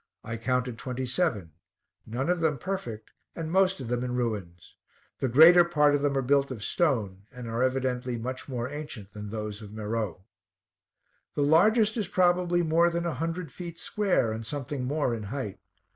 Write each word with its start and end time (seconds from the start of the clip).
I 0.23 0.35
counted 0.35 0.79
twenty 0.79 1.05
seven, 1.05 1.51
none 2.07 2.27
of 2.27 2.39
them 2.39 2.57
perfect, 2.57 3.11
and 3.35 3.51
most 3.51 3.79
of 3.79 3.87
them 3.87 4.03
in 4.03 4.15
ruins; 4.15 4.75
the 5.19 5.29
greater 5.29 5.63
part 5.63 5.93
of 5.93 6.01
them 6.01 6.17
are 6.17 6.23
built 6.23 6.49
of 6.49 6.63
stone, 6.63 7.27
and 7.31 7.47
are 7.47 7.61
evidently 7.61 8.17
much 8.17 8.49
more 8.49 8.67
ancient 8.67 9.13
than 9.13 9.29
those 9.29 9.61
of 9.61 9.71
Meroe. 9.73 10.23
The 11.35 11.43
largest 11.43 11.97
is 11.97 12.07
probably 12.07 12.63
more 12.63 12.89
than 12.89 13.05
a 13.05 13.13
hundred 13.13 13.51
feet 13.51 13.77
square, 13.77 14.31
and 14.31 14.43
something 14.43 14.85
more 14.85 15.13
in 15.13 15.21
height. 15.29 15.59